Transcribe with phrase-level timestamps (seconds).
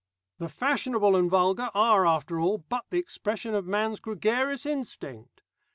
[0.39, 5.43] "The fashionable and vulgar are after all but the expression of man's gregarious instinct.